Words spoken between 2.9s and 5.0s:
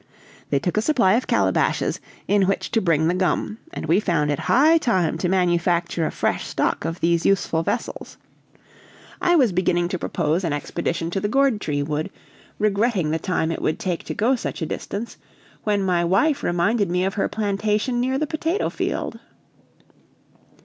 the gum, and we found it high